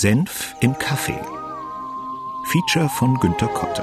[0.00, 1.20] Senf im Kaffee.
[2.50, 3.82] Feature von Günter Kotte.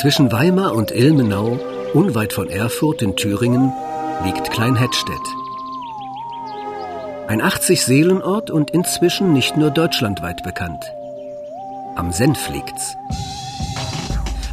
[0.00, 1.60] Zwischen Weimar und Ilmenau,
[1.94, 3.72] unweit von Erfurt in Thüringen,
[4.24, 5.14] liegt Kleinhettstedt.
[7.28, 10.84] Ein 80-Seelenort und inzwischen nicht nur deutschlandweit bekannt.
[11.94, 12.96] Am Senf liegt's.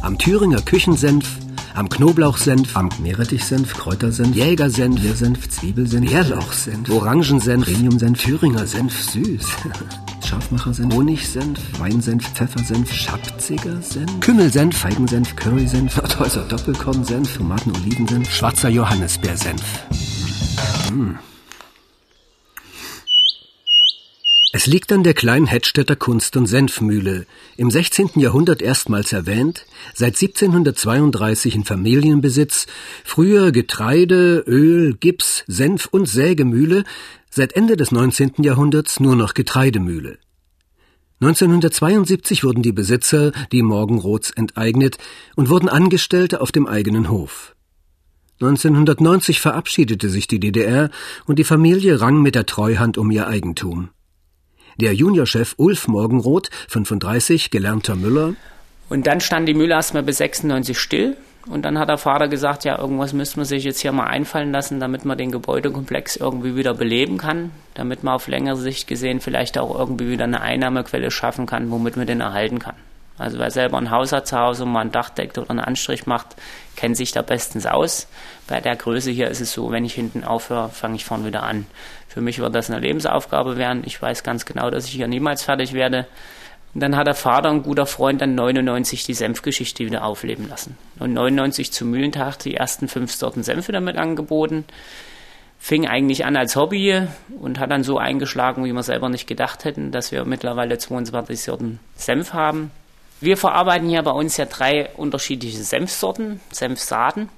[0.02, 1.38] Am Thüringer Küchensenf,
[1.76, 9.46] am Knoblauchsenf, am Meerrettichsenf, Kräutersenf, Jägersenf, Biersenf, Zwiebelsenf, Bärlauchsenf, Orangensenf, Premiumsenf, Thüringer Senf, süß.
[10.26, 19.62] Scharfmachersenf, Honigsenf, Weinsenf, Pfeffersenf, Schabziger Senf, Kümmelsenf, Feigensenf, Currysenf, Nordhäuser Doppelkornsenf, Tomaten-Olivensenf, schwarzer Johannisbeersenf.
[20.90, 21.18] Mmh.
[24.56, 27.26] Es liegt an der kleinen Hettstädter Kunst- und Senfmühle,
[27.58, 28.12] im 16.
[28.14, 32.66] Jahrhundert erstmals erwähnt, seit 1732 in Familienbesitz,
[33.04, 36.84] früher Getreide, Öl, Gips, Senf und Sägemühle,
[37.28, 38.36] seit Ende des 19.
[38.38, 40.16] Jahrhunderts nur noch Getreidemühle.
[41.20, 44.96] 1972 wurden die Besitzer, die Morgenroths, enteignet
[45.34, 47.54] und wurden Angestellte auf dem eigenen Hof.
[48.40, 50.88] 1990 verabschiedete sich die DDR
[51.26, 53.90] und die Familie rang mit der Treuhand um ihr Eigentum.
[54.78, 58.34] Der Juniorchef Ulf Morgenroth, 35, gelernter Müller.
[58.90, 61.16] Und dann stand die Mühle erstmal bis 96 still.
[61.48, 64.52] Und dann hat der Vater gesagt, ja, irgendwas müsste man sich jetzt hier mal einfallen
[64.52, 69.20] lassen, damit man den Gebäudekomplex irgendwie wieder beleben kann, damit man auf längere Sicht gesehen
[69.20, 72.74] vielleicht auch irgendwie wieder eine Einnahmequelle schaffen kann, womit man den erhalten kann.
[73.18, 75.60] Also wer selber ein Haus hat zu Hause und mal ein Dach deckt oder einen
[75.60, 76.36] Anstrich macht,
[76.76, 78.08] kennt sich da bestens aus.
[78.46, 81.42] Bei der Größe hier ist es so, wenn ich hinten aufhöre, fange ich vorne wieder
[81.42, 81.66] an.
[82.08, 83.82] Für mich wird das eine Lebensaufgabe werden.
[83.86, 86.06] Ich weiß ganz genau, dass ich hier niemals fertig werde.
[86.74, 90.76] Und dann hat der Vater, ein guter Freund, dann 99 die Senfgeschichte wieder aufleben lassen.
[90.98, 94.64] Und 99 zum Mühlentag die ersten fünf Sorten Senf damit angeboten.
[95.58, 97.02] Fing eigentlich an als Hobby
[97.40, 101.40] und hat dann so eingeschlagen, wie wir selber nicht gedacht hätten, dass wir mittlerweile 22
[101.40, 102.70] Sorten Senf haben.
[103.20, 107.30] Wir verarbeiten hier bei uns ja drei unterschiedliche Senfsorten, Senfsaaten.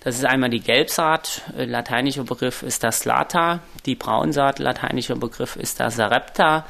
[0.00, 5.56] Das ist einmal die Gelbsaat, äh, lateinischer Begriff ist das Lata, die Braunsaat, lateinischer Begriff
[5.56, 6.64] ist das Sarepta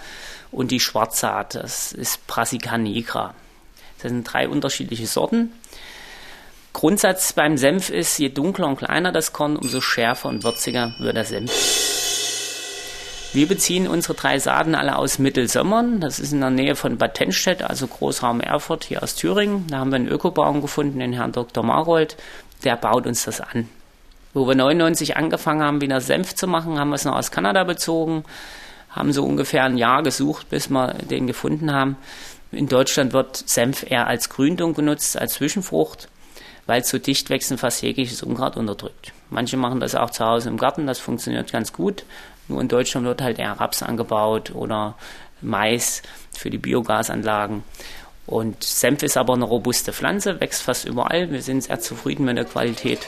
[0.50, 3.34] und die Schwarzsaat, das ist Brassica nigra.
[3.98, 5.52] Das sind drei unterschiedliche Sorten.
[6.72, 11.16] Grundsatz beim Senf ist, je dunkler und kleiner das Korn, umso schärfer und würziger wird
[11.16, 12.15] der Senf.
[13.36, 16.00] Wir beziehen unsere drei Saaten alle aus Mittelsömmern.
[16.00, 19.66] Das ist in der Nähe von Bad Tennstedt, also Großraum Erfurt, hier aus Thüringen.
[19.66, 21.62] Da haben wir einen Ökobauern gefunden, den Herrn Dr.
[21.62, 22.16] Marold.
[22.64, 23.68] Der baut uns das an.
[24.32, 27.64] Wo wir 99 angefangen haben, wieder Senf zu machen, haben wir es noch aus Kanada
[27.64, 28.24] bezogen,
[28.88, 31.98] haben so ungefähr ein Jahr gesucht, bis wir den gefunden haben.
[32.52, 36.08] In Deutschland wird Senf eher als Gründung genutzt, als Zwischenfrucht,
[36.64, 39.12] weil so dicht wechselnd fast jegliches Unkraut unterdrückt.
[39.28, 42.06] Manche machen das auch zu Hause im Garten, das funktioniert ganz gut.
[42.48, 44.94] Nur in Deutschland wird halt eher Raps angebaut oder
[45.40, 46.02] Mais
[46.32, 47.62] für die Biogasanlagen.
[48.26, 51.30] Und Senf ist aber eine robuste Pflanze, wächst fast überall.
[51.30, 53.06] Wir sind sehr zufrieden mit der Qualität.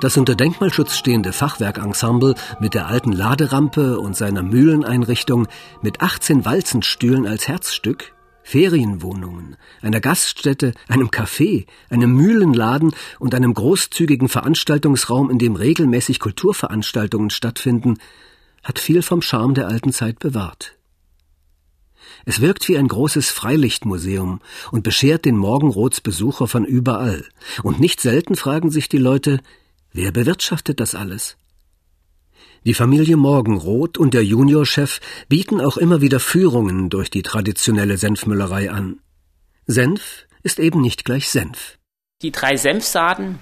[0.00, 5.48] Das unter Denkmalschutz stehende Fachwerkensemble mit der alten Laderampe und seiner Mühleneinrichtung
[5.82, 8.12] mit 18 Walzenstühlen als Herzstück
[8.48, 17.28] Ferienwohnungen, einer Gaststätte, einem Café, einem Mühlenladen und einem großzügigen Veranstaltungsraum, in dem regelmäßig Kulturveranstaltungen
[17.28, 17.98] stattfinden,
[18.62, 20.78] hat viel vom Charme der alten Zeit bewahrt.
[22.24, 24.40] Es wirkt wie ein großes Freilichtmuseum
[24.72, 27.26] und beschert den Morgenrots Besucher von überall.
[27.62, 29.40] Und nicht selten fragen sich die Leute,
[29.92, 31.36] wer bewirtschaftet das alles?
[32.64, 38.70] Die Familie Morgenroth und der Juniorchef bieten auch immer wieder Führungen durch die traditionelle Senfmüllerei
[38.70, 39.00] an.
[39.66, 41.78] Senf ist eben nicht gleich Senf.
[42.22, 43.38] Die drei Senfsaaten,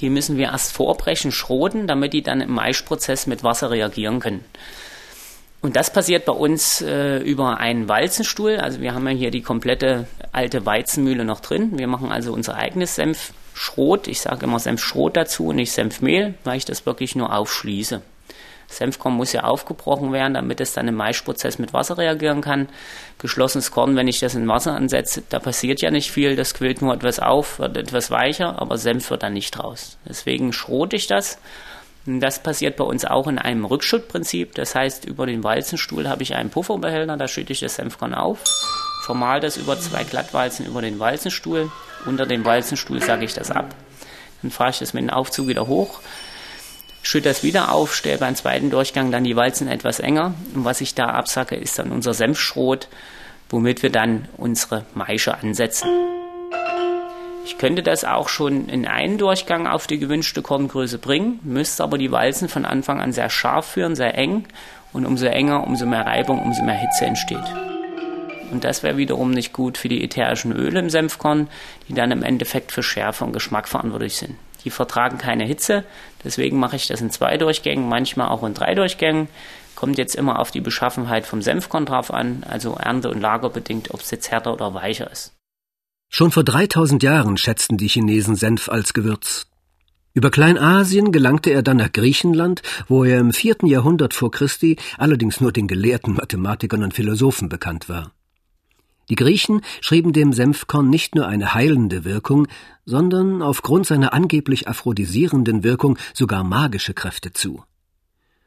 [0.00, 4.44] die müssen wir erst vorbrechen, schroten, damit die dann im Maischprozess mit Wasser reagieren können.
[5.62, 8.56] Und das passiert bei uns äh, über einen Walzenstuhl.
[8.56, 11.78] Also wir haben ja hier die komplette alte Weizenmühle noch drin.
[11.78, 14.08] Wir machen also unser eigenes Senfschrot.
[14.08, 18.00] Ich sage immer Senfschrot dazu und nicht Senfmehl, weil ich das wirklich nur aufschließe.
[18.70, 22.68] Senfkorn muss ja aufgebrochen werden, damit es dann im Maischprozess mit Wasser reagieren kann.
[23.18, 26.80] Geschlossenes Korn, wenn ich das in Wasser ansetze, da passiert ja nicht viel, das quillt
[26.80, 29.98] nur etwas auf, wird etwas weicher, aber Senf wird dann nicht raus.
[30.08, 31.38] Deswegen schrote ich das.
[32.06, 34.54] Das passiert bei uns auch in einem Rückschuttprinzip.
[34.54, 38.38] Das heißt, über den Walzenstuhl habe ich einen Pufferbehälter, da schütte ich das Senfkorn auf,
[39.02, 41.70] formal das über zwei Glattwalzen über den Walzenstuhl.
[42.06, 43.74] Unter dem Walzenstuhl sage ich das ab.
[44.40, 46.00] Dann fahre ich das mit dem Aufzug wieder hoch
[47.02, 50.34] schütte das wieder auf, stelle beim zweiten Durchgang dann die Walzen etwas enger.
[50.54, 52.88] Und was ich da absacke, ist dann unser Senfschrot,
[53.48, 55.88] womit wir dann unsere Maische ansetzen.
[57.44, 61.98] Ich könnte das auch schon in einen Durchgang auf die gewünschte Korngröße bringen, müsste aber
[61.98, 64.44] die Walzen von Anfang an sehr scharf führen, sehr eng
[64.92, 67.38] und umso enger, umso mehr Reibung, umso mehr Hitze entsteht.
[68.50, 71.48] Und das wäre wiederum nicht gut für die ätherischen Öle im Senfkorn,
[71.88, 74.36] die dann im Endeffekt für Schärfe und Geschmack verantwortlich sind.
[74.64, 75.84] Die vertragen keine Hitze,
[76.24, 79.28] deswegen mache ich das in zwei Durchgängen, manchmal auch in drei Durchgängen.
[79.74, 84.00] Kommt jetzt immer auf die Beschaffenheit vom Senfkorn drauf an, also ernte- und lagerbedingt, ob
[84.00, 85.32] es jetzt härter oder weicher ist.
[86.08, 89.46] Schon vor 3000 Jahren schätzten die Chinesen Senf als Gewürz.
[90.12, 95.40] Über Kleinasien gelangte er dann nach Griechenland, wo er im vierten Jahrhundert vor Christi allerdings
[95.40, 98.12] nur den gelehrten Mathematikern und Philosophen bekannt war.
[99.10, 102.46] Die Griechen schrieben dem Senfkorn nicht nur eine heilende Wirkung,
[102.84, 107.64] sondern aufgrund seiner angeblich aphrodisierenden Wirkung sogar magische Kräfte zu.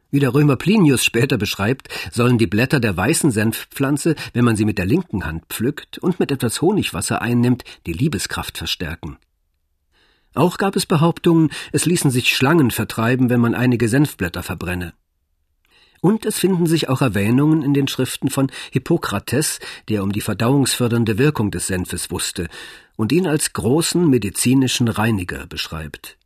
[0.10, 4.63] Wie der Römer Plinius später beschreibt, sollen die Blätter der weißen Senfpflanze, wenn man sie
[4.63, 9.18] mit der linken Hand pflückt und mit etwas Honigwasser einnimmt, die Liebeskraft verstärken.
[10.36, 14.94] Auch gab es Behauptungen, es ließen sich Schlangen vertreiben, wenn man einige Senfblätter verbrenne.
[16.03, 21.17] Und es finden sich auch Erwähnungen in den Schriften von Hippokrates, der um die verdauungsfördernde
[21.17, 22.50] Wirkung des Senfes wusste
[22.97, 26.17] und ihn als großen medizinischen Reiniger beschreibt.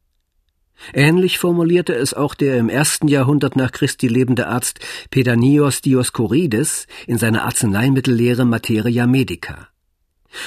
[0.96, 4.80] Ähnlich formulierte es auch der im ersten Jahrhundert nach Christi lebende Arzt
[5.12, 9.68] Pedanios Dioskurides in seiner Arzneimittellehre Materia Medica.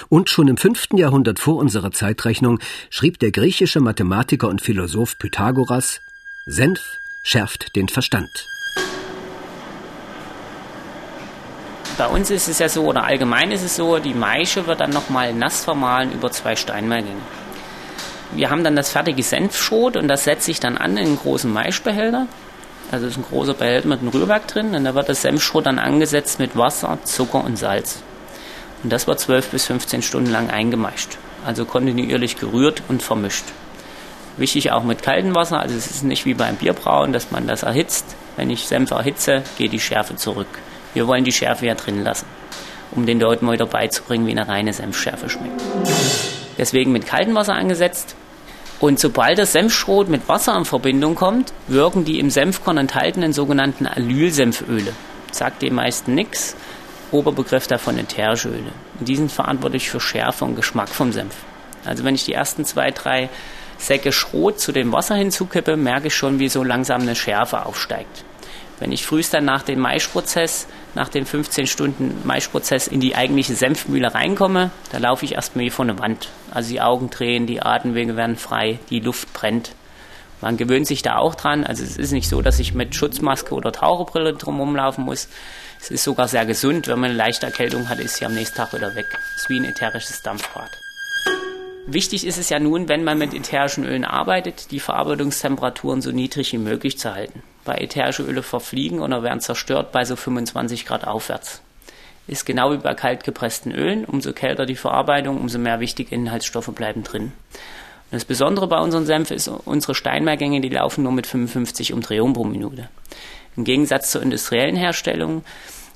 [0.08, 2.58] Und schon im fünften Jahrhundert vor unserer Zeitrechnung
[2.90, 6.00] schrieb der griechische Mathematiker und Philosoph Pythagoras
[6.46, 6.80] Senf
[7.22, 8.28] schärft den Verstand.
[12.00, 14.88] Bei uns ist es ja so, oder allgemein ist es so, die Maische wird dann
[14.88, 17.20] nochmal nass vermahlen über zwei Steinmeilgänge.
[18.32, 21.52] Wir haben dann das fertige Senfschrot und das setze ich dann an in einen großen
[21.52, 22.26] Maischbehälter.
[22.90, 25.78] Also ist ein großer Behälter mit einem Rührwerk drin und da wird das Senfschrot dann
[25.78, 27.98] angesetzt mit Wasser, Zucker und Salz.
[28.82, 31.18] Und das wird 12 bis 15 Stunden lang eingemeischt.
[31.44, 33.44] Also kontinuierlich gerührt und vermischt.
[34.38, 37.62] Wichtig auch mit kaltem Wasser, also es ist nicht wie beim Bierbrauen, dass man das
[37.62, 38.06] erhitzt.
[38.36, 40.48] Wenn ich Senf erhitze, geht die Schärfe zurück.
[40.94, 42.26] Wir wollen die Schärfe ja drin lassen,
[42.92, 45.60] um den Leuten mal wieder beizubringen, wie eine reine Senfschärfe schmeckt.
[46.58, 48.16] Deswegen mit kaltem Wasser angesetzt.
[48.80, 53.86] Und sobald das Senfschrot mit Wasser in Verbindung kommt, wirken die im Senfkorn enthaltenen sogenannten
[53.86, 54.92] Alylsenföle.
[55.32, 56.56] Sagt den meisten nichts.
[57.12, 58.72] Oberbegriff davon ätherische Öle.
[58.98, 61.34] Und die sind verantwortlich für Schärfe und Geschmack vom Senf.
[61.84, 63.28] Also wenn ich die ersten zwei, drei
[63.78, 68.24] Säcke Schrot zu dem Wasser hinzukippe, merke ich schon, wie so langsam eine Schärfe aufsteigt.
[68.80, 73.54] Wenn ich frühst dann nach dem Maischprozess nach den 15 Stunden Maischprozess in die eigentliche
[73.54, 76.28] Senfmühle reinkomme, da laufe ich erstmal wie vor eine Wand.
[76.50, 79.72] Also die Augen drehen, die Atemwege werden frei, die Luft brennt.
[80.40, 81.64] Man gewöhnt sich da auch dran.
[81.64, 85.28] Also es ist nicht so, dass ich mit Schutzmaske oder Taucherbrille drumherum laufen muss.
[85.80, 86.88] Es ist sogar sehr gesund.
[86.88, 89.06] Wenn man eine leichte Erkältung hat, ist sie am nächsten Tag wieder weg.
[89.36, 90.89] Es ist wie ein ätherisches Dampfbad.
[91.86, 96.52] Wichtig ist es ja nun, wenn man mit ätherischen Ölen arbeitet, die Verarbeitungstemperaturen so niedrig
[96.52, 101.06] wie möglich zu halten weil ätherische Öle verfliegen oder werden zerstört bei so 25 Grad
[101.06, 101.62] aufwärts.
[102.26, 107.02] Ist genau wie bei kaltgepressten Ölen, umso kälter die Verarbeitung, umso mehr wichtige Inhaltsstoffe bleiben
[107.02, 107.32] drin.
[108.10, 112.34] Und das Besondere bei unseren Senf ist, unsere Steinmeergänge, die laufen nur mit 55 Umdrehungen
[112.34, 112.88] pro Minute.
[113.56, 115.44] Im Gegensatz zur industriellen Herstellung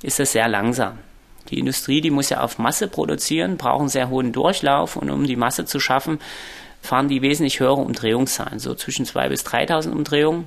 [0.03, 0.99] ist das sehr langsam.
[1.51, 5.25] Die Industrie, die muss ja auf Masse produzieren, braucht einen sehr hohen Durchlauf und um
[5.25, 6.19] die Masse zu schaffen,
[6.83, 10.47] fahren die wesentlich höhere Umdrehungszahlen, so zwischen 2.000 bis 3.000 Umdrehungen.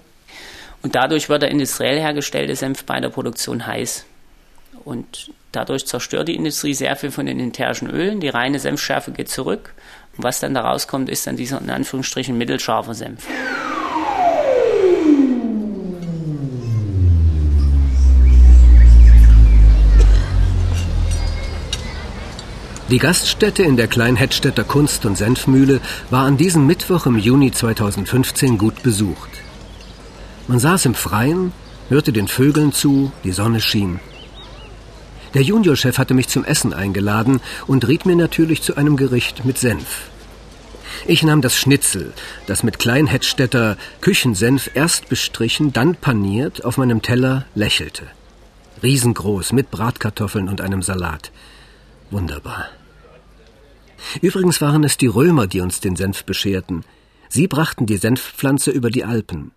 [0.84, 4.06] Und dadurch wird der industriell hergestellte Senf bei der Produktion heiß.
[4.86, 8.20] Und dadurch zerstört die Industrie sehr viel von den ätherischen Ölen.
[8.20, 9.74] Die reine Senfschärfe geht zurück.
[10.16, 13.28] Und was dann da rauskommt, ist dann dieser in Anführungsstrichen mittelscharfe Senf.
[22.90, 28.58] Die Gaststätte in der Kleinhettstädter Kunst- und Senfmühle war an diesem Mittwoch im Juni 2015
[28.58, 29.30] gut besucht.
[30.48, 31.52] Man saß im Freien,
[31.90, 34.00] hörte den Vögeln zu, die Sonne schien.
[35.34, 39.58] Der Juniorchef hatte mich zum Essen eingeladen und riet mir natürlich zu einem Gericht mit
[39.58, 40.10] Senf.
[41.06, 42.14] Ich nahm das Schnitzel,
[42.46, 48.04] das mit Kleinhettstädter Küchensenf erst bestrichen, dann paniert, auf meinem Teller lächelte.
[48.82, 51.32] Riesengroß, mit Bratkartoffeln und einem Salat.
[52.12, 52.70] Wunderbar.
[54.22, 56.84] Übrigens waren es die Römer, die uns den Senf bescherten.
[57.30, 59.52] Sie brachten die Senfpflanze über die Alpen.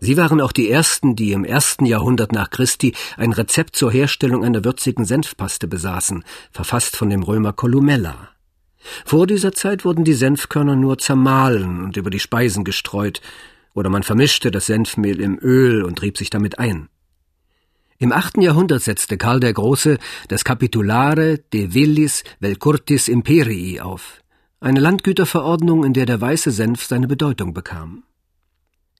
[0.00, 4.44] Sie waren auch die ersten, die im ersten Jahrhundert nach Christi ein Rezept zur Herstellung
[4.44, 8.30] einer würzigen Senfpaste besaßen, verfasst von dem Römer Columella.
[9.04, 13.20] Vor dieser Zeit wurden die Senfkörner nur zermahlen und über die Speisen gestreut,
[13.74, 16.88] oder man vermischte das Senfmehl im Öl und trieb sich damit ein.
[18.02, 24.24] Im achten Jahrhundert setzte Karl der Große das Capitulare de Villis vel Curtis Imperii auf,
[24.58, 28.02] Eine Landgüterverordnung, in der der weiße Senf seine Bedeutung bekam.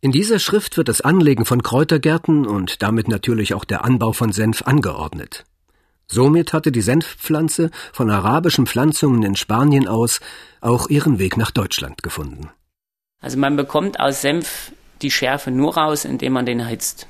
[0.00, 4.30] In dieser Schrift wird das Anlegen von Kräutergärten und damit natürlich auch der Anbau von
[4.30, 5.46] Senf angeordnet.
[6.06, 10.20] Somit hatte die Senfpflanze von arabischen Pflanzungen in Spanien aus
[10.60, 12.50] auch ihren Weg nach Deutschland gefunden.
[13.20, 14.70] Also man bekommt aus Senf
[15.02, 17.08] die Schärfe nur raus, indem man den erhitzt.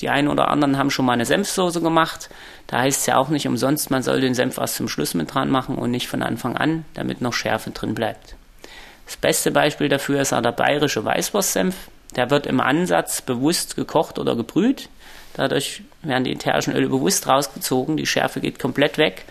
[0.00, 2.28] Die einen oder anderen haben schon mal eine Senfsoße gemacht.
[2.66, 5.34] Da heißt es ja auch nicht umsonst, man soll den Senf erst zum Schluss mit
[5.34, 8.36] dran machen und nicht von Anfang an, damit noch Schärfe drin bleibt.
[9.06, 11.74] Das beste Beispiel dafür ist auch der bayerische Weißwurstsenf.
[12.14, 14.88] Der wird im Ansatz bewusst gekocht oder gebrüht.
[15.34, 19.24] Dadurch werden die ätherischen Öle bewusst rausgezogen, die Schärfe geht komplett weg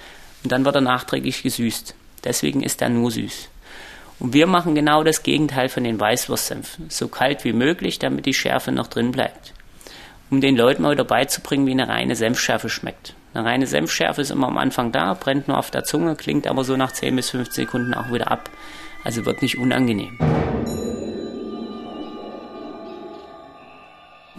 [0.43, 1.95] und dann wird er nachträglich gesüßt.
[2.23, 3.49] Deswegen ist er nur süß.
[4.19, 6.89] Und wir machen genau das Gegenteil von den Weißwurstsenfen.
[6.89, 9.53] So kalt wie möglich, damit die Schärfe noch drin bleibt.
[10.29, 13.13] Um den Leuten mal wieder beizubringen, wie eine reine Senfschärfe schmeckt.
[13.33, 16.63] Eine reine Senfschärfe ist immer am Anfang da, brennt nur auf der Zunge, klingt aber
[16.63, 18.49] so nach 10 bis 15 Sekunden auch wieder ab.
[19.03, 20.17] Also wird nicht unangenehm.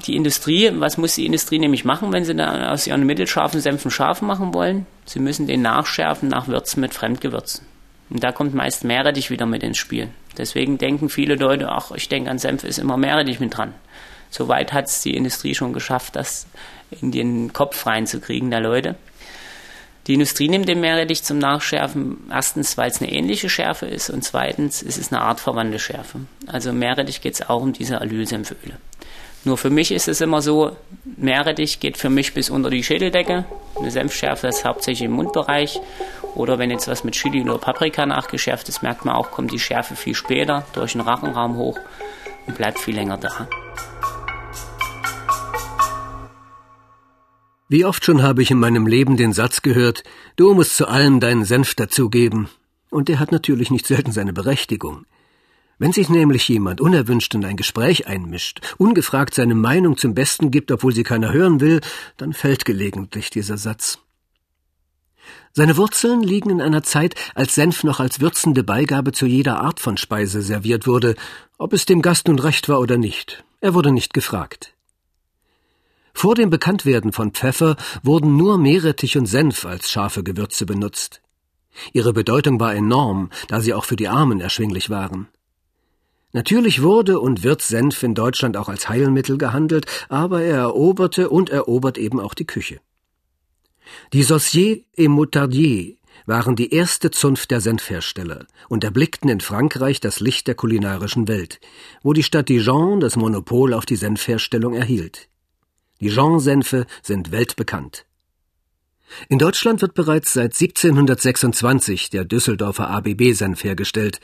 [0.09, 3.91] die Industrie, was muss die Industrie nämlich machen, wenn sie da aus ihren mittelscharfen Senfen
[3.91, 4.87] scharf machen wollen?
[5.05, 7.67] Sie müssen den nachschärfen nach Würzen mit Fremdgewürzen.
[8.11, 10.09] Und da kommt meist Meerrettich wieder mit ins Spiel.
[10.39, 13.75] Deswegen denken viele Leute, ach, ich denke an Senf ist immer Meerrettich mit dran.
[14.31, 16.47] Soweit hat es die Industrie schon geschafft, das
[17.01, 18.97] in den Kopf reinzukriegen der Leute.
[20.07, 24.25] Die Industrie nimmt den Meerrettich zum Nachschärfen, erstens, weil es eine ähnliche Schärfe ist und
[24.25, 26.21] zweitens ist es eine artverwandte Schärfe.
[26.47, 28.79] Also Meerrettich geht es auch um diese Alylsenföle.
[29.45, 33.45] Nur für mich ist es immer so, Meerrettich geht für mich bis unter die Schädeldecke.
[33.79, 35.79] Eine Senfschärfe ist hauptsächlich im Mundbereich.
[36.35, 39.59] Oder wenn jetzt was mit Chili oder Paprika nachgeschärft ist, merkt man auch, kommt die
[39.59, 41.79] Schärfe viel später durch den Rachenraum hoch
[42.47, 43.49] und bleibt viel länger da.
[47.71, 50.03] Wie oft schon habe ich in meinem Leben den Satz gehört,
[50.37, 52.49] du musst zu allem deinen Senf dazugeben.
[52.89, 55.05] Und der hat natürlich nicht selten seine Berechtigung.
[55.79, 60.73] Wenn sich nämlich jemand unerwünscht in ein Gespräch einmischt, ungefragt seine Meinung zum Besten gibt,
[60.73, 61.83] obwohl sie keiner hören will,
[62.17, 63.99] dann fällt gelegentlich dieser Satz.
[65.53, 69.79] Seine Wurzeln liegen in einer Zeit, als Senf noch als würzende Beigabe zu jeder Art
[69.79, 71.17] von Speise serviert wurde,
[71.59, 73.45] ob es dem Gast nun recht war oder nicht.
[73.61, 74.73] Er wurde nicht gefragt.
[76.19, 81.23] Vor dem Bekanntwerden von Pfeffer wurden nur Meerrettich und Senf als scharfe Gewürze benutzt.
[81.93, 85.29] Ihre Bedeutung war enorm, da sie auch für die Armen erschwinglich waren.
[86.33, 91.51] Natürlich wurde und wird Senf in Deutschland auch als Heilmittel gehandelt, aber er eroberte und
[91.51, 92.81] erobert eben auch die Küche.
[94.13, 95.95] Die Saucier et Moutardier
[96.27, 101.61] waren die erste Zunft der Senfhersteller und erblickten in Frankreich das Licht der kulinarischen Welt,
[102.03, 105.29] wo die Stadt Dijon das Monopol auf die Senfherstellung erhielt.
[106.01, 108.05] Dijon-Senfe sind weltbekannt.
[109.29, 114.21] In Deutschland wird bereits seit 1726 der Düsseldorfer ABB-Senf hergestellt,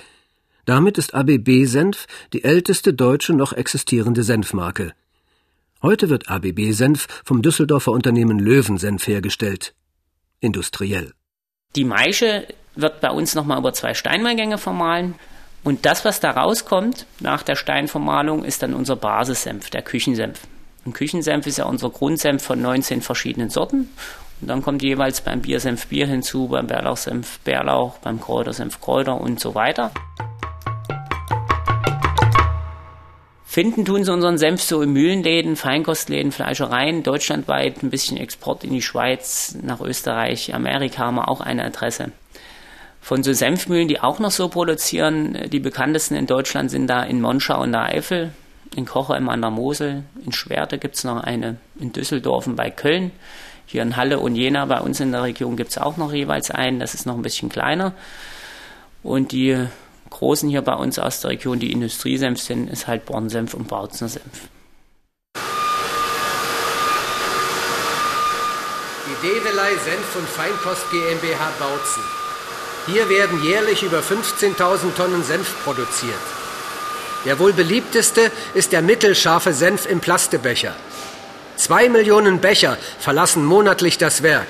[0.67, 4.95] damit ist ABB Senf die älteste deutsche noch existierende Senfmarke.
[5.83, 9.75] Heute wird ABB Senf vom Düsseldorfer Unternehmen Löwensenf hergestellt.
[10.41, 11.13] Industriell.
[11.77, 15.17] Die Maische wird bei uns nochmal über zwei Steinmeilgänge vermahlen.
[15.63, 20.41] Und das, was da rauskommt nach der Steinvermahlung, ist dann unser Basissenf, der Küchensenf.
[20.87, 23.89] Ein Küchensenf ist ja unser Grundsenf von 19 verschiedenen Sorten.
[24.41, 29.41] Und dann kommt jeweils beim Biersenf Bier hinzu, beim Bärlauchsenf Bärlauch, beim Kräutersenf Kräuter und
[29.41, 29.93] so weiter.
[33.47, 38.73] Finden tun sie unseren Senf so in Mühlenläden, Feinkostläden, Fleischereien, deutschlandweit, ein bisschen Export in
[38.73, 42.11] die Schweiz, nach Österreich, Amerika haben wir auch eine Adresse.
[43.01, 47.21] Von so Senfmühlen, die auch noch so produzieren, die bekanntesten in Deutschland sind da in
[47.21, 48.33] Monschau und der Eifel,
[48.75, 52.71] in Kochem an der Mosel, in Schwerte gibt es noch eine, in Düsseldorf und bei
[52.71, 53.13] Köln.
[53.67, 56.51] Hier in Halle und Jena bei uns in der Region gibt es auch noch jeweils
[56.51, 57.95] einen, das ist noch ein bisschen kleiner.
[59.03, 59.67] Und die
[60.11, 64.09] großen hier bei uns aus der Region, die Industriesenf sind, ist halt Bornsenf und Bautzner
[64.09, 64.49] Senf.
[69.07, 72.03] Die Develei Senf und Feinkost GmbH Bautzen.
[72.87, 76.44] Hier werden jährlich über 15.000 Tonnen Senf produziert.
[77.25, 80.75] Der wohl beliebteste ist der mittelscharfe Senf im Plastebecher.
[81.57, 84.49] Zwei Millionen Becher verlassen monatlich das Werk.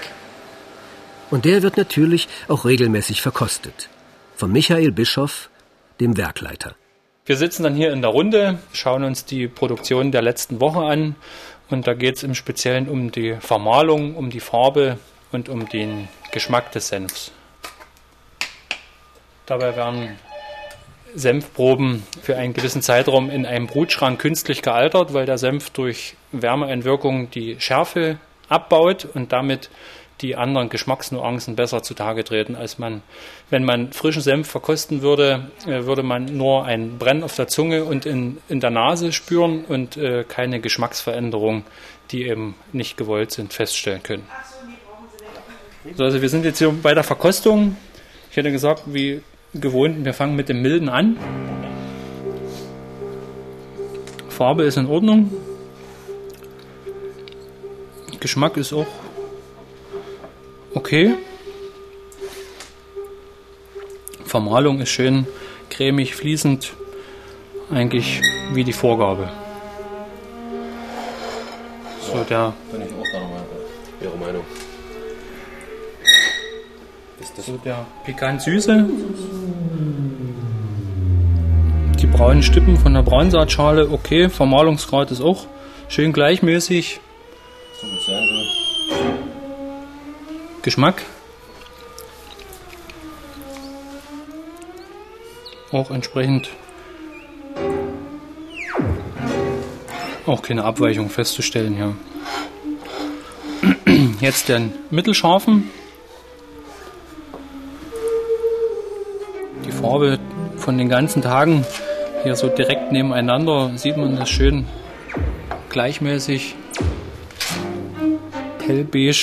[1.30, 3.88] Und der wird natürlich auch regelmäßig verkostet.
[4.36, 5.50] Von Michael Bischoff,
[6.00, 6.74] dem Werkleiter.
[7.26, 11.14] Wir sitzen dann hier in der Runde, schauen uns die Produktion der letzten Woche an
[11.70, 14.98] und da geht es im Speziellen um die Vermahlung, um die Farbe
[15.32, 17.32] und um den Geschmack des Senfs.
[19.46, 20.18] Dabei werden
[21.14, 27.30] Senfproben für einen gewissen Zeitraum in einem Brutschrank künstlich gealtert, weil der Senf durch Wärmeeinwirkung
[27.30, 28.18] die Schärfe
[28.48, 29.70] abbaut und damit
[30.20, 33.02] die anderen Geschmacksnuancen besser zutage treten, als man,
[33.50, 37.84] wenn man frischen Senf verkosten würde, äh, würde man nur ein Brennen auf der Zunge
[37.84, 41.64] und in, in der Nase spüren und äh, keine Geschmacksveränderung,
[42.10, 44.26] die eben nicht gewollt sind, feststellen können.
[45.98, 47.76] Also wir sind jetzt hier bei der Verkostung.
[48.30, 49.20] Ich hätte gesagt, wie
[49.54, 51.16] gewohnt, wir fangen mit dem Milden an.
[54.28, 55.32] Farbe ist in Ordnung.
[58.20, 58.86] Geschmack ist auch
[60.74, 61.14] okay.
[64.24, 65.26] Vermahlung ist schön
[65.70, 66.72] cremig, fließend.
[67.70, 68.20] Eigentlich
[68.52, 69.30] wie die Vorgabe.
[72.00, 72.52] So, der.
[72.70, 74.44] Bin ich auch der Ihre Meinung.
[77.20, 78.88] Ist das so der pikant süße?
[82.04, 84.28] Die braunen Stippen von der Braunsaatschale, okay.
[84.28, 85.46] Vermahlungsgrad ist auch
[85.88, 87.00] schön gleichmäßig.
[90.60, 91.00] Geschmack.
[95.72, 96.50] Auch entsprechend
[100.26, 101.94] auch keine Abweichung festzustellen, ja.
[104.20, 105.70] Jetzt den mittelscharfen.
[109.64, 110.18] Die Farbe
[110.58, 111.64] von den ganzen Tagen
[112.24, 114.66] hier so direkt nebeneinander sieht man das schön
[115.68, 116.56] gleichmäßig
[118.66, 119.14] hellbeige.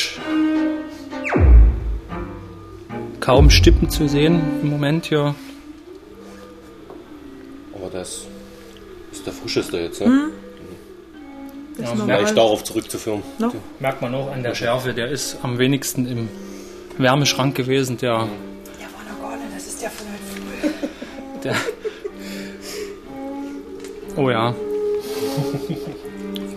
[3.20, 5.36] Kaum Stippen zu sehen im Moment hier.
[7.76, 8.28] Aber das
[9.12, 10.08] ist der frischeste jetzt, ne?
[10.08, 10.32] Mhm.
[11.80, 13.24] Ja, vielleicht darauf zurückzuführen.
[13.40, 13.52] No?
[13.80, 16.30] Merkt man auch an der Schärfe, der ist am wenigsten im
[17.00, 17.98] Wärmeschrank gewesen.
[17.98, 18.28] Der, ja,
[18.96, 21.81] Wanagorne, das ist der von heute früh.
[24.16, 24.54] Der, oh ja.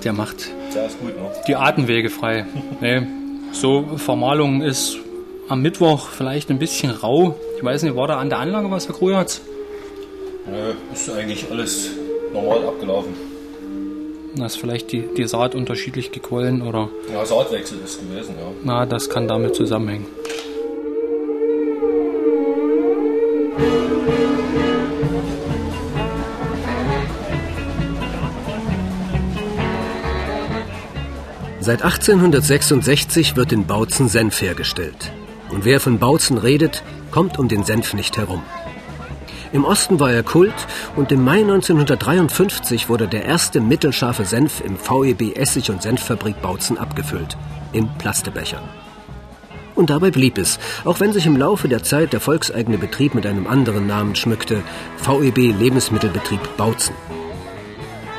[0.04, 0.50] Der macht
[1.00, 1.30] gut, ne?
[1.48, 2.44] die Atemwege frei.
[2.80, 3.02] nee,
[3.52, 4.98] so Vermahlung ist
[5.48, 7.36] am Mittwoch vielleicht ein bisschen rau.
[7.56, 9.40] Ich weiß nicht, war da an der Anlage was, Herr Krujatz?
[10.46, 11.90] Nö, ist eigentlich alles
[12.32, 13.14] normal abgelaufen.
[14.36, 16.88] Da ist vielleicht die, die Saat unterschiedlich gequollen oder.
[17.12, 18.46] Ja, Saatwechsel ist gewesen, ja.
[18.64, 20.06] Na, das kann damit zusammenhängen.
[31.64, 35.10] Seit 1866 wird in Bautzen Senf hergestellt.
[35.48, 38.42] Und wer von Bautzen redet, kommt um den Senf nicht herum.
[39.50, 40.52] Im Osten war er Kult
[40.94, 46.76] und im Mai 1953 wurde der erste mittelscharfe Senf im VEB Essig- und Senffabrik Bautzen
[46.76, 47.38] abgefüllt.
[47.72, 48.68] In Plastebechern.
[49.74, 53.24] Und dabei blieb es, auch wenn sich im Laufe der Zeit der volkseigene Betrieb mit
[53.24, 54.62] einem anderen Namen schmückte,
[55.02, 56.94] VEB Lebensmittelbetrieb Bautzen.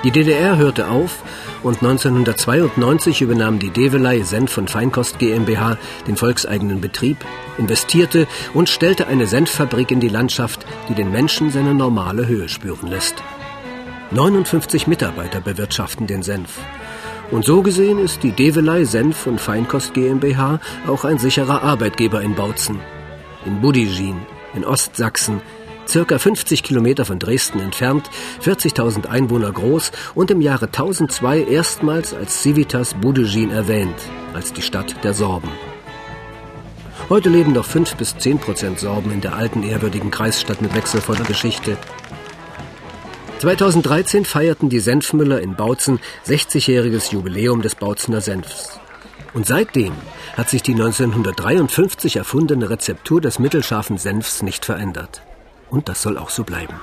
[0.06, 1.24] Die DDR hörte auf
[1.64, 7.18] und 1992 übernahm die Develei Senf und Feinkost GmbH den volkseigenen Betrieb,
[7.58, 12.88] investierte und stellte eine Senffabrik in die Landschaft, die den Menschen seine normale Höhe spüren
[12.88, 13.16] lässt.
[14.12, 16.60] 59 Mitarbeiter bewirtschaften den Senf.
[17.32, 22.36] Und so gesehen ist die Develei Senf und Feinkost GmbH auch ein sicherer Arbeitgeber in
[22.36, 22.80] Bautzen,
[23.44, 24.18] in Budigin,
[24.54, 25.42] in Ostsachsen,
[25.88, 28.10] circa 50 Kilometer von Dresden entfernt,
[28.44, 33.96] 40.000 Einwohner groß und im Jahre 1002 erstmals als Civitas Budegin erwähnt,
[34.34, 35.50] als die Stadt der Sorben.
[37.08, 41.24] Heute leben noch 5 bis 10 Prozent Sorben in der alten ehrwürdigen Kreisstadt mit wechselvoller
[41.24, 41.78] Geschichte.
[43.40, 48.80] 2013 feierten die Senfmüller in Bautzen 60-jähriges Jubiläum des Bautzener Senfs.
[49.36, 49.92] Und seitdem
[50.36, 55.22] hat sich die 1953 erfundene Rezeptur des mittelscharfen Senfs nicht verändert.
[55.70, 56.80] Und das soll auch so bleiben.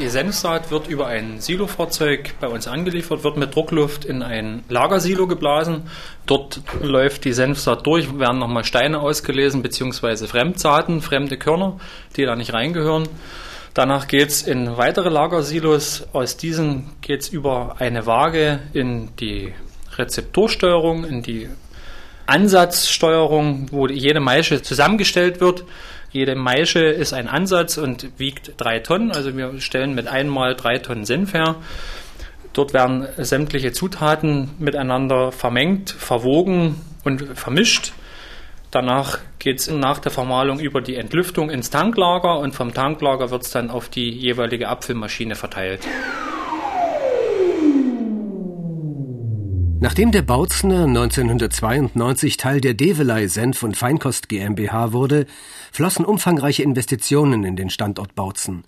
[0.00, 5.26] Die Senfsaat wird über ein Silofahrzeug bei uns angeliefert, wird mit Druckluft in ein Lagersilo
[5.26, 5.90] geblasen.
[6.24, 11.78] Dort läuft die Senfsaat durch, werden nochmal Steine ausgelesen, beziehungsweise Fremdsaaten, fremde Körner,
[12.16, 13.10] die da nicht reingehören.
[13.74, 16.08] Danach geht es in weitere Lagersilos.
[16.14, 19.52] Aus diesen geht es über eine Waage in die
[19.98, 21.50] Rezeptorsteuerung, in die
[22.30, 25.64] Ansatzsteuerung, wo jede Maische zusammengestellt wird.
[26.12, 29.10] Jede Maische ist ein Ansatz und wiegt drei Tonnen.
[29.10, 31.56] Also wir stellen mit einmal drei Tonnen Senf her.
[32.52, 37.92] Dort werden sämtliche Zutaten miteinander vermengt, verwogen und vermischt.
[38.70, 43.42] Danach geht es nach der Vermahlung über die Entlüftung ins Tanklager und vom Tanklager wird
[43.42, 45.80] es dann auf die jeweilige Abfüllmaschine verteilt.
[49.82, 55.24] Nachdem der Bautzner 1992 Teil der Develei Senf und Feinkost GmbH wurde,
[55.72, 58.64] flossen umfangreiche Investitionen in den Standort Bautzen.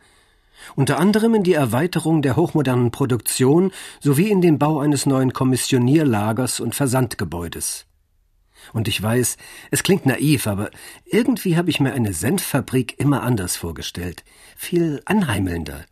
[0.75, 6.61] Unter anderem in die Erweiterung der hochmodernen Produktion sowie in den Bau eines neuen Kommissionierlagers
[6.61, 7.85] und Versandgebäudes.
[8.73, 9.37] Und ich weiß,
[9.71, 10.71] es klingt naiv, aber
[11.05, 14.25] irgendwie habe ich mir eine Senffabrik immer anders vorgestellt,
[14.57, 15.85] viel anheimelnder.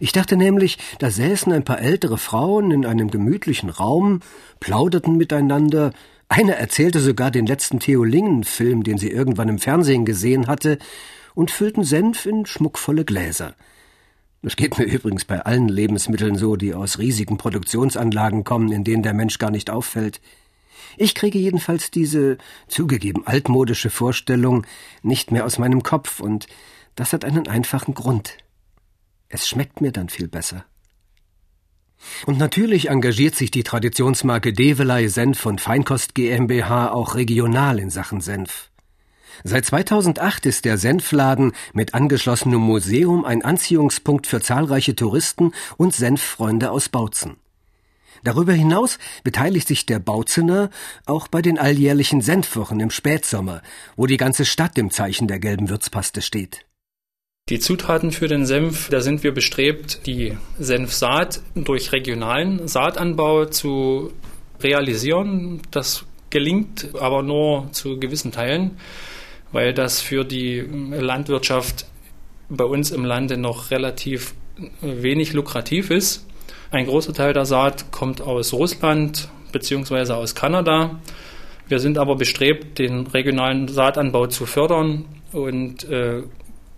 [0.00, 4.20] Ich dachte nämlich, da säßen ein paar ältere Frauen in einem gemütlichen Raum,
[4.60, 5.92] plauderten miteinander,
[6.28, 10.78] eine erzählte sogar den letzten Theolingen-Film, den sie irgendwann im Fernsehen gesehen hatte,
[11.34, 13.54] und füllten Senf in schmuckvolle Gläser.
[14.42, 19.02] Das geht mir übrigens bei allen Lebensmitteln so, die aus riesigen Produktionsanlagen kommen, in denen
[19.02, 20.20] der Mensch gar nicht auffällt.
[20.96, 24.66] Ich kriege jedenfalls diese zugegeben altmodische Vorstellung
[25.02, 26.46] nicht mehr aus meinem Kopf, und
[26.94, 28.38] das hat einen einfachen Grund.
[29.28, 30.64] Es schmeckt mir dann viel besser.
[32.26, 38.20] Und natürlich engagiert sich die Traditionsmarke Develei Senf und Feinkost GmbH auch regional in Sachen
[38.20, 38.70] Senf.
[39.44, 46.70] Seit 2008 ist der Senfladen mit angeschlossenem Museum ein Anziehungspunkt für zahlreiche Touristen und Senffreunde
[46.70, 47.36] aus Bautzen.
[48.24, 50.70] Darüber hinaus beteiligt sich der Bautzener
[51.04, 53.62] auch bei den alljährlichen Senfwochen im Spätsommer,
[53.94, 56.66] wo die ganze Stadt im Zeichen der gelben Würzpaste steht.
[57.48, 64.10] Die Zutaten für den Senf, da sind wir bestrebt, die Senfsaat durch regionalen Saatanbau zu
[64.60, 65.62] realisieren.
[65.70, 68.78] Das gelingt aber nur zu gewissen Teilen,
[69.52, 71.86] weil das für die Landwirtschaft
[72.48, 74.34] bei uns im Lande noch relativ
[74.80, 76.26] wenig lukrativ ist.
[76.72, 80.14] Ein großer Teil der Saat kommt aus Russland bzw.
[80.14, 80.98] aus Kanada.
[81.68, 86.24] Wir sind aber bestrebt, den regionalen Saatanbau zu fördern und äh,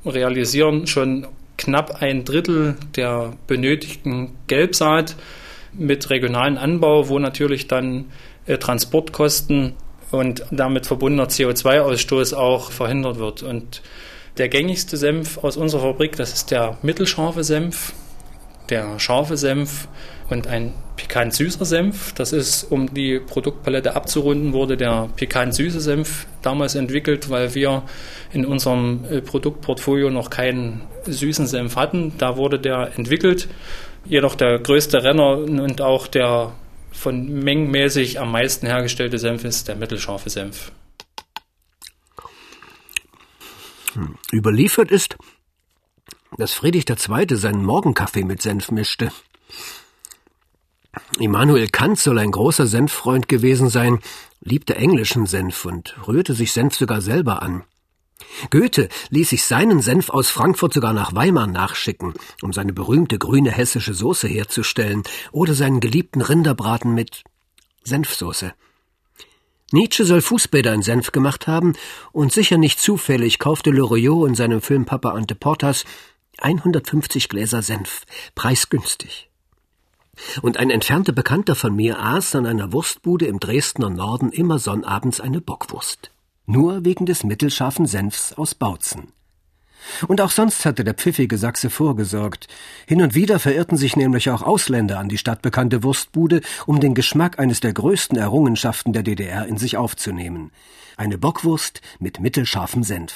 [0.04, 5.16] realisieren schon knapp ein Drittel der benötigten Gelbsaat
[5.72, 8.06] mit regionalen Anbau, wo natürlich dann
[8.46, 9.74] äh, Transportkosten
[10.10, 13.42] und damit verbundener CO2-Ausstoß auch verhindert wird.
[13.42, 13.82] Und
[14.38, 17.92] der gängigste Senf aus unserer Fabrik, das ist der mittelscharfe Senf,
[18.70, 19.88] der scharfe Senf
[20.30, 22.12] und ein pikant süßer Senf.
[22.12, 27.84] Das ist, um die Produktpalette abzurunden, wurde der pikant süße Senf damals entwickelt, weil wir
[28.32, 32.12] in unserem äh, Produktportfolio noch keinen süßen Senf hatten.
[32.18, 33.48] Da wurde der entwickelt.
[34.04, 36.52] Jedoch der größte Renner und auch der
[36.92, 40.72] von mengenmäßig am meisten hergestellte Senf ist der mittelscharfe Senf.
[43.94, 44.16] Hm.
[44.32, 45.16] Überliefert ist,
[46.36, 47.36] dass Friedrich II.
[47.36, 49.10] seinen Morgenkaffee mit Senf mischte.
[51.18, 54.00] Immanuel Kant soll ein großer Senffreund gewesen sein,
[54.40, 57.64] liebte englischen Senf und rührte sich Senf sogar selber an.
[58.50, 63.50] Goethe ließ sich seinen Senf aus Frankfurt sogar nach Weimar nachschicken, um seine berühmte grüne
[63.50, 67.22] hessische Soße herzustellen oder seinen geliebten Rinderbraten mit
[67.84, 68.54] Senfsoße.
[69.70, 71.74] Nietzsche soll Fußbäder in Senf gemacht haben
[72.12, 75.84] und sicher nicht zufällig kaufte Loriot in seinem Film Papa Ante Portas
[76.38, 79.27] 150 Gläser Senf, preisgünstig.
[80.42, 85.20] Und ein entfernter Bekannter von mir aß an einer Wurstbude im Dresdner Norden immer sonnabends
[85.20, 86.10] eine Bockwurst.
[86.46, 89.12] Nur wegen des mittelscharfen Senfs aus Bautzen.
[90.06, 92.48] Und auch sonst hatte der pfiffige Sachse vorgesorgt.
[92.86, 97.38] Hin und wieder verirrten sich nämlich auch Ausländer an die stadtbekannte Wurstbude, um den Geschmack
[97.38, 100.50] eines der größten Errungenschaften der DDR in sich aufzunehmen.
[100.96, 103.14] Eine Bockwurst mit mittelscharfem Senf.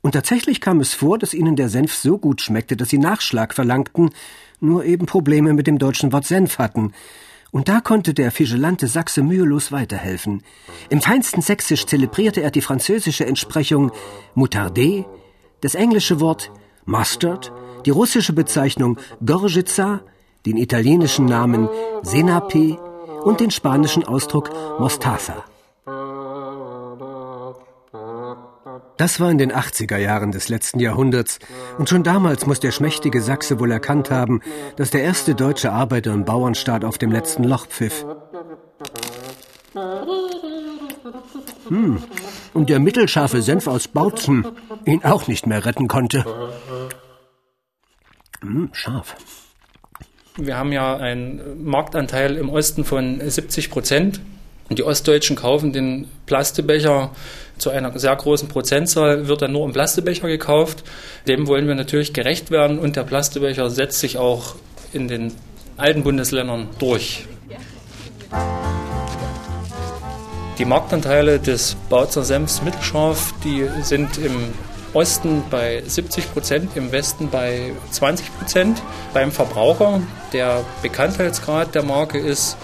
[0.00, 3.54] Und tatsächlich kam es vor, dass ihnen der Senf so gut schmeckte, dass sie Nachschlag
[3.54, 4.10] verlangten,
[4.60, 6.92] nur eben Probleme mit dem deutschen Wort Senf hatten.
[7.50, 10.42] Und da konnte der vigelante Sachse mühelos weiterhelfen.
[10.88, 13.90] Im feinsten Sächsisch zelebrierte er die französische Entsprechung
[14.34, 15.04] Moutarde,
[15.60, 16.52] das englische Wort
[16.84, 17.52] Mustard,
[17.84, 20.02] die russische Bezeichnung Gorgica,
[20.46, 21.68] den italienischen Namen
[22.02, 22.78] Senape
[23.24, 25.44] und den spanischen Ausdruck Mostaza.
[29.00, 31.38] Das war in den 80er Jahren des letzten Jahrhunderts,
[31.78, 34.42] und schon damals muss der schmächtige Sachse wohl erkannt haben,
[34.76, 38.04] dass der erste deutsche Arbeiter- und Bauernstaat auf dem letzten Loch pfiff.
[41.68, 42.02] Hm.
[42.52, 44.46] Und der mittelscharfe Senf aus Bautzen
[44.84, 46.26] ihn auch nicht mehr retten konnte.
[48.42, 49.16] Hm, scharf.
[50.36, 54.20] Wir haben ja einen Marktanteil im Osten von 70 Prozent.
[54.72, 57.10] Die Ostdeutschen kaufen den Plastebecher
[57.58, 60.84] zu einer sehr großen Prozentzahl, wird dann nur im Plastebecher gekauft.
[61.26, 64.54] Dem wollen wir natürlich gerecht werden und der Plastebecher setzt sich auch
[64.92, 65.34] in den
[65.76, 67.24] alten Bundesländern durch.
[70.58, 74.52] Die Marktanteile des Bautzer Senfs mittelscharf, die sind im
[74.92, 78.82] Osten bei 70 Prozent, im Westen bei 20 Prozent.
[79.14, 80.00] Beim Verbraucher,
[80.32, 82.56] der Bekanntheitsgrad der Marke ist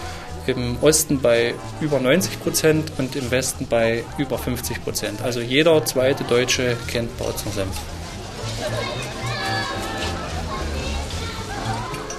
[0.48, 5.22] im Osten bei über 90 Prozent und im Westen bei über 50 Prozent.
[5.22, 7.76] Also jeder zweite Deutsche kennt Bautzen Senf.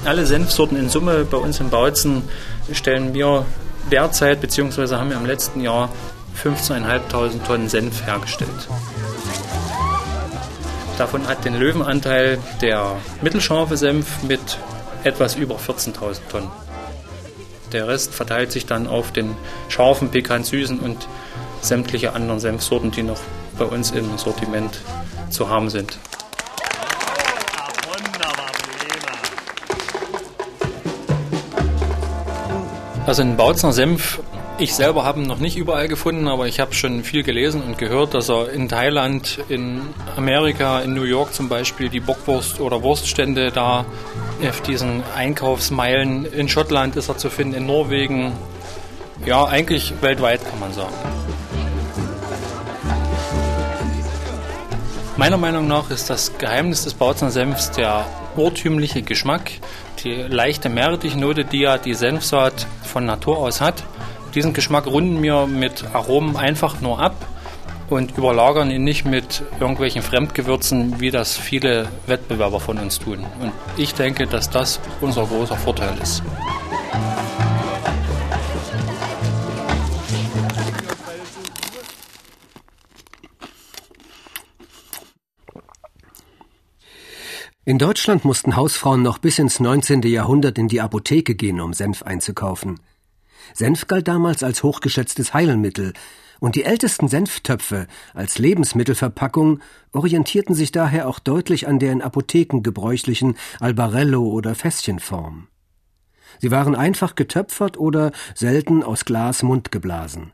[0.06, 2.24] Alle Senfsorten in Summe bei uns in Bautzen
[2.72, 3.46] stellen wir
[3.92, 5.90] derzeit, beziehungsweise haben wir im letzten Jahr
[6.44, 8.70] 15.500 Tonnen Senf hergestellt.
[10.98, 14.40] Davon hat den Löwenanteil der mittelscharfe Senf mit
[15.04, 16.67] etwas über 14.000 Tonnen.
[17.74, 19.36] Der Rest verteilt sich dann auf den
[19.68, 21.08] scharfen, pikant süßen und
[21.62, 23.20] sämtliche anderen Senfsorten, die noch
[23.58, 24.80] bei uns im Sortiment
[25.30, 25.98] zu haben sind.
[33.06, 34.20] Also ein Bautzner Senf,
[34.60, 37.78] ich selber habe ihn noch nicht überall gefunden, aber ich habe schon viel gelesen und
[37.78, 39.82] gehört, dass er in Thailand, in
[40.16, 43.86] Amerika, in New York zum Beispiel die Bockwurst- oder Wurststände da
[44.48, 48.34] auf diesen Einkaufsmeilen, in Schottland ist er zu finden, in Norwegen,
[49.26, 50.94] ja eigentlich weltweit kann man sagen.
[55.18, 59.52] Meiner Meinung nach ist das Geheimnis des Bautzner Senfs der urtümliche Geschmack,
[60.04, 63.84] die leichte Meerrettichnote, die ja die Senfsaat von Natur aus hat.
[64.36, 67.16] Diesen Geschmack runden wir mit Aromen einfach nur ab
[67.90, 73.26] und überlagern ihn nicht mit irgendwelchen Fremdgewürzen, wie das viele Wettbewerber von uns tun.
[73.42, 76.22] Und ich denke, dass das unser großer Vorteil ist.
[87.68, 90.02] In Deutschland mussten Hausfrauen noch bis ins 19.
[90.04, 92.80] Jahrhundert in die Apotheke gehen, um Senf einzukaufen.
[93.54, 95.94] Senf galt damals als hochgeschätztes Heilmittel,
[96.40, 99.60] und die ältesten Senftöpfe als Lebensmittelverpackung
[99.92, 105.48] orientierten sich daher auch deutlich an der in Apotheken gebräuchlichen Albarello- oder Fässchenform.
[106.40, 110.32] Sie waren einfach getöpfert oder selten aus Glas Mund geblasen.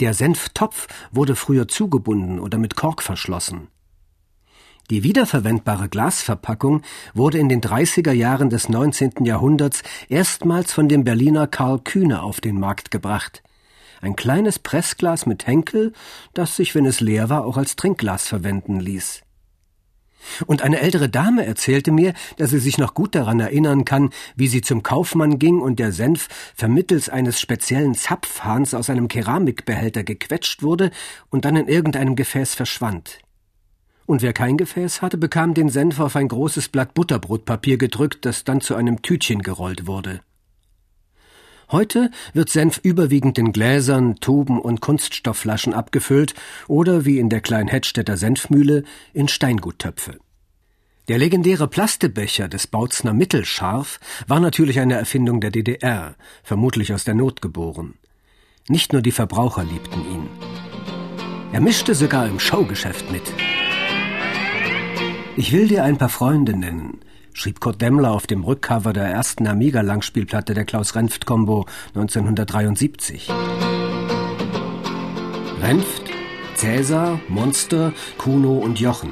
[0.00, 3.68] Der Senftopf wurde früher zugebunden oder mit Kork verschlossen.
[4.90, 6.82] Die wiederverwendbare Glasverpackung
[7.14, 9.24] wurde in den 30er Jahren des 19.
[9.24, 13.42] Jahrhunderts erstmals von dem Berliner Karl Kühne auf den Markt gebracht.
[14.02, 15.94] Ein kleines Pressglas mit Henkel,
[16.34, 19.22] das sich, wenn es leer war, auch als Trinkglas verwenden ließ.
[20.46, 24.48] Und eine ältere Dame erzählte mir, dass sie sich noch gut daran erinnern kann, wie
[24.48, 30.62] sie zum Kaufmann ging und der Senf vermittels eines speziellen Zapfhahns aus einem Keramikbehälter gequetscht
[30.62, 30.90] wurde
[31.30, 33.23] und dann in irgendeinem Gefäß verschwand.
[34.06, 38.44] Und wer kein Gefäß hatte, bekam den Senf auf ein großes Blatt Butterbrotpapier gedrückt, das
[38.44, 40.20] dann zu einem Tütchen gerollt wurde.
[41.70, 46.34] Heute wird Senf überwiegend in Gläsern, Tuben und Kunststoffflaschen abgefüllt
[46.68, 50.18] oder, wie in der Kleinhettstädter Senfmühle, in Steinguttöpfe.
[51.08, 57.14] Der legendäre Plastebecher des Bautzner Mittelscharf war natürlich eine Erfindung der DDR, vermutlich aus der
[57.14, 57.94] Not geboren.
[58.68, 60.28] Nicht nur die Verbraucher liebten ihn.
[61.52, 63.22] Er mischte sogar im Showgeschäft mit.
[65.36, 67.00] Ich will dir ein paar Freunde nennen,
[67.32, 73.30] schrieb Kurt Demmler auf dem Rückcover der ersten Amiga-Langspielplatte der Klaus-Renft-Kombo 1973.
[75.60, 76.04] Renft,
[76.54, 79.10] Cäsar, Monster, Kuno und Jochen.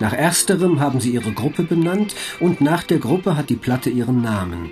[0.00, 4.22] Nach ersterem haben sie ihre Gruppe benannt und nach der Gruppe hat die Platte ihren
[4.22, 4.70] Namen.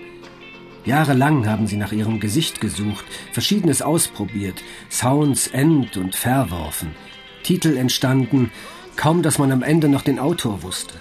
[0.85, 6.97] Jahrelang haben sie nach ihrem Gesicht gesucht, Verschiedenes ausprobiert, Sounds end- und verworfen.
[7.45, 8.51] Titel entstanden,
[8.97, 10.95] Kaum, dass man am Ende noch den Autor wusste.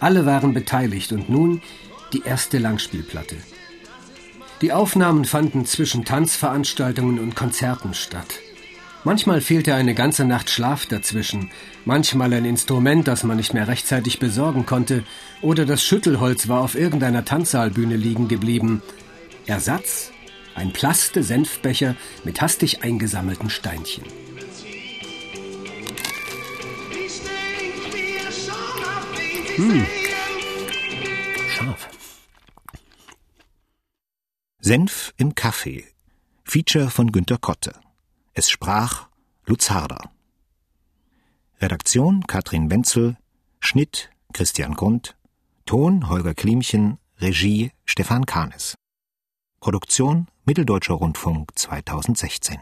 [0.00, 1.60] Alle waren beteiligt und nun
[2.12, 3.36] die erste Langspielplatte.
[4.60, 8.40] Die Aufnahmen fanden zwischen Tanzveranstaltungen und Konzerten statt.
[9.04, 11.50] Manchmal fehlte eine ganze Nacht Schlaf dazwischen,
[11.84, 15.04] manchmal ein Instrument, das man nicht mehr rechtzeitig besorgen konnte,
[15.40, 18.82] oder das Schüttelholz war auf irgendeiner Tanzsaalbühne liegen geblieben.
[19.46, 20.10] Ersatz?
[20.56, 24.04] Ein Plaste-Senfbecher mit hastig eingesammelten Steinchen.
[29.58, 29.84] Hm.
[31.50, 31.88] Scharf.
[34.60, 35.84] Senf im Kaffee.
[36.44, 37.72] Feature von Günter Kotte.
[38.34, 39.08] Es sprach
[39.46, 40.12] Lutz Harder.
[41.60, 43.16] Redaktion Katrin Wenzel.
[43.58, 45.16] Schnitt Christian Grund.
[45.66, 46.98] Ton Holger Klimchen.
[47.20, 48.76] Regie Stefan Kahnes.
[49.58, 52.60] Produktion Mitteldeutscher Rundfunk 2016